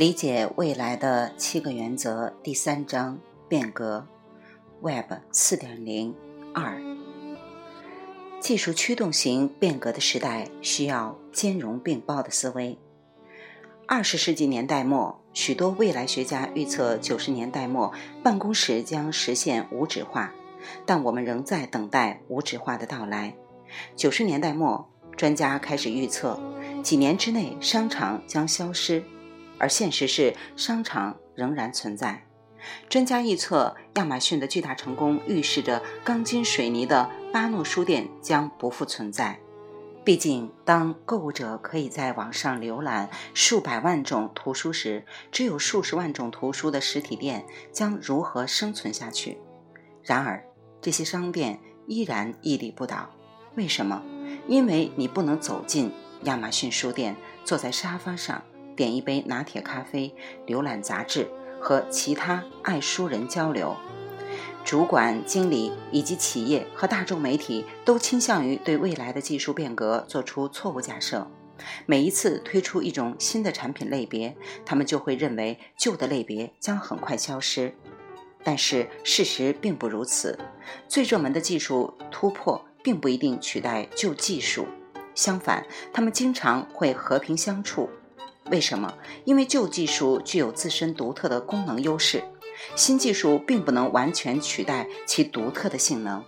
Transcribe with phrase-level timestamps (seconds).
[0.00, 4.06] 理解未来的七个原则第三章变革
[4.80, 6.14] ，Web 四点零
[6.54, 6.80] 二。
[8.40, 12.78] 技术驱动型变革的时代需要兼容并包的思维。
[13.86, 20.32] 二十世纪年代末，许多未来学家预测九十年代末办公室将实现无纸化，
[20.86, 23.34] 但我们仍在等待无纸化的到来。
[23.94, 26.40] 九十年代末，专家开始预测，
[26.82, 29.04] 几年之内商场将消失。
[29.60, 32.26] 而现实是，商场仍然存在。
[32.88, 39.38] 专家预测，亚马逊的巨大成功预示着钢筋水泥的巴诺书店将不复存在。
[40.02, 49.38] 毕竟，当购物者可以在网上浏览数百万种图书时，只有数十万种图书的实体店将如何生存下去？
[50.02, 50.42] 然而，
[50.80, 53.10] 这些商店依然屹立不倒。
[53.56, 54.02] 为什么？
[54.46, 55.92] 因为你不能走进
[56.24, 57.14] 亚马逊书店，
[57.44, 58.42] 坐在沙发上。
[58.80, 60.14] 点一杯拿铁咖啡，
[60.46, 61.28] 浏览杂志，
[61.60, 63.76] 和其他爱书人交流。
[64.64, 71.30] 主管、经理以及企业和大众媒体都倾向于对未来的技术变革做出错误假设。
[71.84, 77.74] 每一次推出一种新的产品类别，他们就会认为旧的类别将很快消失。
[78.42, 80.38] 但是事实并不如此。
[80.88, 84.66] 最热门的技术突破并不一定取代旧技术，
[85.14, 87.90] 相反，他们经常会和平相处。
[88.50, 88.94] 为什么？
[89.24, 92.22] 因为旧技术具有自身独特的功能优势，
[92.74, 96.24] 新技术并不能完全取代其独特的性能。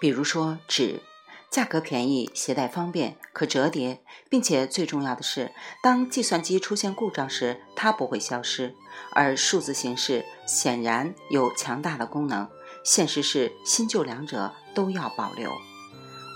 [0.00, 1.02] 比如说，纸，
[1.50, 5.52] 价格便宜，携带方便，可折叠，并且最重要的是，
[5.82, 8.74] 当计算机出现故障时，它不会消失。
[9.12, 12.48] 而数字形式显然有强大的功能。
[12.84, 15.52] 现实是，新旧两者都要保留。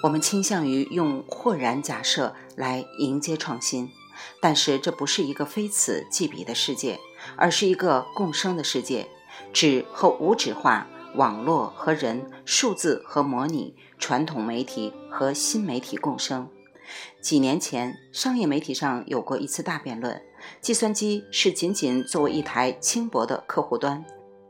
[0.02, 3.88] 我们倾向于用豁然假设来迎接创新。
[4.40, 6.98] 但是这不是一个非此即彼的世界，
[7.36, 9.08] 而是一个共生的世界。
[9.52, 16.48] 纸和无纸化，网络和人，数字和模拟，传统媒体和新媒体共生。
[17.20, 20.20] 几年前，商业媒体上有过一次大辩论：
[20.60, 24.04] 计算机是仅仅作为一台轻薄的客户端，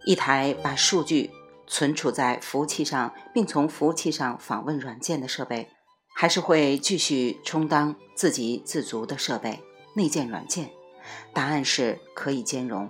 [0.04, 1.30] 一台把数据
[1.66, 5.68] 存储在服务器上，并从服务器上访问软件的设备。
[6.12, 9.60] 还是会继续充当自给自足的设备
[9.94, 10.70] 内建软件？
[11.32, 12.88] 答案是可以兼容。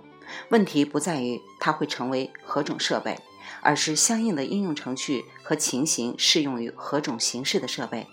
[0.50, 3.18] 问题不在于它会成为何种设备，
[3.60, 8.06] 而是相应的应用程序和情形适用于何种形式的设备。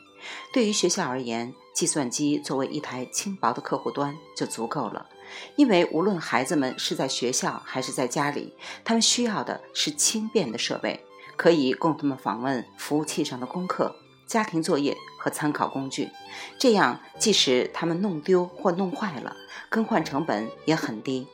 [0.52, 5.08] 对于学校而言，计算机作为一台轻薄的客户端就足够了，
[5.56, 8.54] 因为无论孩子们是在学校还是在家里，
[8.84, 11.06] 他们需要的是轻便的设备，
[11.38, 13.96] 可以供他们访问服务器上的功课。
[14.30, 16.12] 家庭作业和参考工具，
[16.60, 19.36] 这样即使他们弄丢或弄坏了，
[19.70, 21.28] 更换成本也很低。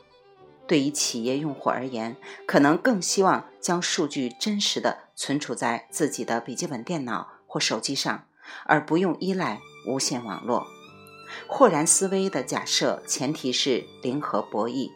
[0.66, 8.26] 对于企业用户而言，可能更希望将数据真实的存储在自己的笔记本电脑或手机上，
[8.64, 10.66] 而不用依赖无线网络。
[11.46, 14.90] 豁然思维的假设前提是零和博弈，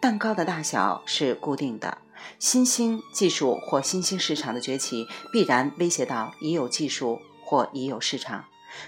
[0.00, 1.98] 蛋糕的大小是固定的。
[2.38, 8.44] 新兴技术或新兴市场的崛起必然威胁到已有技术或已有市场，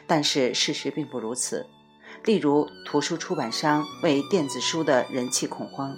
[0.07, 1.67] 但是事实并不如此。
[2.25, 5.97] 例如，图书出版商为电子书的人气恐慌，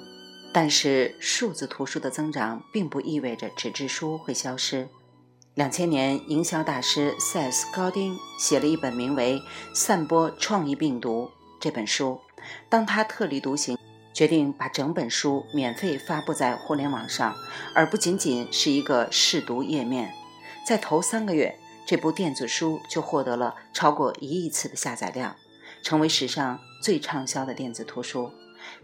[0.53, 4.89] 但是数字图书的增长并不意味着纸质书会消失。
[5.55, 9.39] 两千年，营销大师塞斯·高丁写了一本名为
[9.75, 11.25] 《散播创意病毒》
[11.59, 12.21] 这本书，
[12.69, 13.77] 当他特立独行。
[14.21, 17.35] 决定把整本书免费发布在互联网上，
[17.75, 20.13] 而不仅仅是一个试读页面。
[20.63, 25.37] 在头三个月，这部电子书就获得了超过一亿次的下载量，
[25.83, 28.31] 成为史上最畅销的电子图书。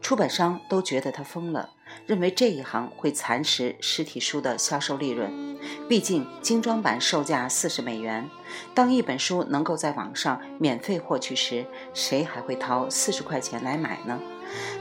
[0.01, 1.69] 出版商都觉得他疯了，
[2.05, 5.57] 认为这一行会蚕食实体书的销售利润。
[5.89, 8.29] 毕竟精装版售价四十美元，
[8.75, 14.21] 当一本书能够在网上免费获取时，谁还会掏四十块钱来买呢？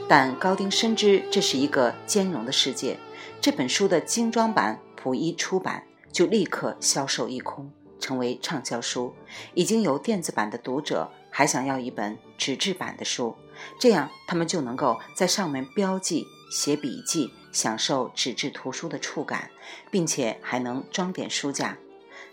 [0.08, 2.98] 但高丁深知这是一个兼容的世界，
[3.40, 9.14] 这本书的精装版甫一出版，就立刻销售一空，成为畅销书。
[9.54, 13.34] 已经有电子版的读者还想要一本纸质版的书，
[13.80, 19.50] 这样他们就能够在上面标记、写笔记，享受纸质图书的触感，
[19.90, 21.78] 并且还能装点书架。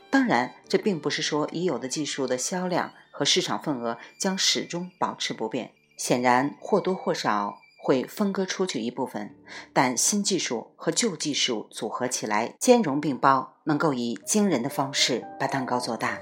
[0.09, 5.71] 当然，这并不是说已有的技术的销量和市场份额将始终保持不变。
[5.97, 9.35] 显然或多或少会分割出去一部分，
[9.73, 16.19] 但新技术和旧技术组合起来，兼容并包，能够以惊人的方式把蛋糕做大。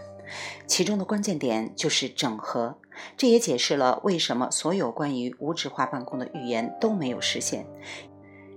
[0.66, 2.78] 其中的关键点就是整合，
[3.18, 7.66] 这也解释了为什么所有关于无纸化办公的预言都没有实现。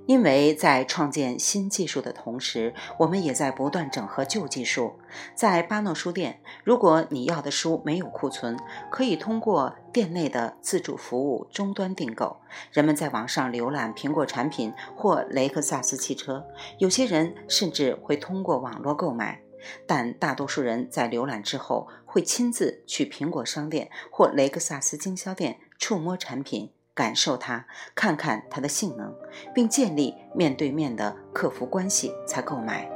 [0.07, 4.93] 因为在创建新技术的同时，我们也在不断整合旧技术。
[5.35, 8.55] 在巴诺书店，如果你要的书没有库存，
[8.91, 12.37] 可以通过店内的自助服务终端订购。
[12.71, 16.45] 人们在网上浏览苹果产品或雷克萨斯汽车，
[16.77, 19.41] 有些人甚至会通过网络购买。
[19.87, 26.71] 但大多数人在浏览之后，会亲自去苹果商店或雷克萨斯经销店触摸产品。
[26.95, 29.13] 感受它，看看它的性能，
[29.53, 32.89] 并建立面对面的客服关系才购买。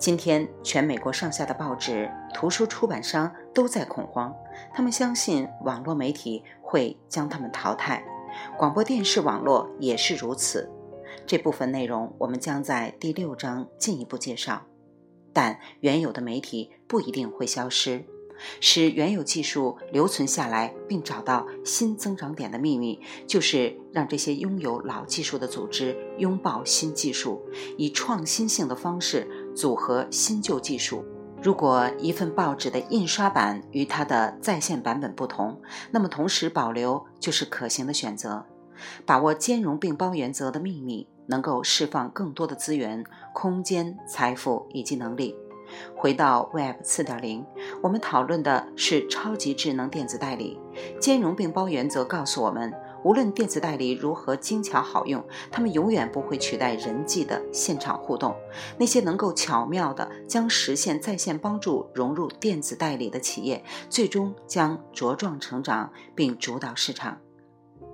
[0.00, 4.34] 今天，全美国上下的报纸、图书出版商都在恐慌，
[4.72, 8.04] 他们相信网络媒体会将他们淘汰，
[8.58, 10.68] 广播电视网络也是如此。
[11.24, 14.66] 这部分内容我们将在第六章进一步介绍，
[15.32, 18.04] 但原有的媒体不一定会消失。
[18.60, 27.42] 使原有技术留存下来，并找到新增长点的秘密，就是让这些拥有老技术的组织拥抱新技术，
[27.76, 31.04] 以创新性的方式组合新旧技术。
[31.42, 35.60] 如果一份报纸的印刷版与它的在线版本不同，
[35.90, 38.46] 那么同时保留就是可行的选择。
[39.06, 45.36] 把握兼容并包原则的秘密，能够释放更多的资源、空间、财富以及能力。
[45.96, 47.44] 回到 Web 4.0，
[47.82, 50.58] 我们讨论的是超级智能电子代理。
[51.00, 52.72] 兼容并包原则告诉我们，
[53.04, 58.34] 无论电子代理如何精巧好用，它们永远不会取代人际的现场互动。
[58.78, 67.18] 那些能够巧妙地将实现在线帮助融入电子代理的企业，最终将茁壮成长并主导市场。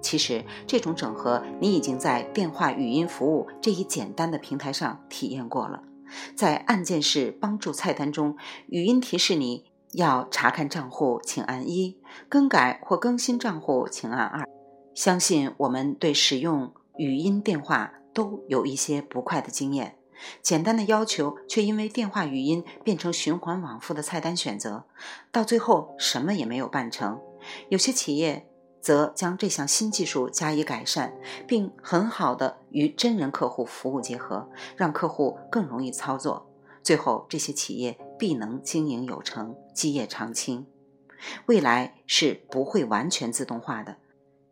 [0.00, 5.82] 其实，这种整合你已经在电话语音服务这一简单的平台上体验过了。
[6.34, 8.36] 在按键式帮助菜单中，
[8.68, 11.96] 语音提示你要查看账户，请按一；
[12.28, 14.46] 更改或更新账户，请按二。
[14.94, 19.96] 相信我们对使用语音电话都有一些不快的经验，
[20.42, 24.84] 简单的要求却因为电话语音变成循环往复的菜单选择，
[25.32, 27.18] 到最后什么也没有办成。
[27.68, 28.50] 有些企业。
[28.80, 31.14] 则将这项新技术加以改善，
[31.46, 36.46] 并很好的与真人客户服务结合，让客户更容易操作。
[36.82, 40.66] 最后，这些企业必能经营有成，基业长青。
[41.46, 43.96] 未来是不会完全自动化的。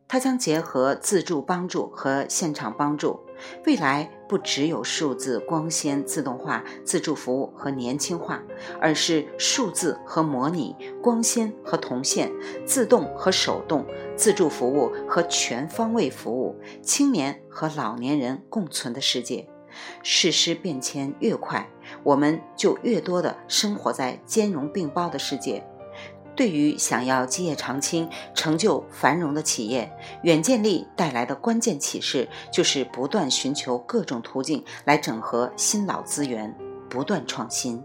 [0.07, 3.21] 它将结合自助帮助和现场帮助。
[3.67, 8.43] 未来不只有数字光纤自动化、自助服务和年轻化，
[8.81, 12.33] 而是数字和模拟、光纤和铜线、
[12.67, 13.87] 自动和手动、
[14.19, 19.49] 自助服务和全方位服务、青年和老年人共存的世界。
[20.03, 21.71] 世事变迁越快，
[22.03, 25.65] 我们就越多的生活在兼容并包的世界。
[26.35, 29.91] 对于想要基业长青、成就繁荣的企业，
[30.23, 36.53] 远见力带来的关键启示就是不断寻求各种途径来整合新老资源，
[36.89, 37.85] 不断创新。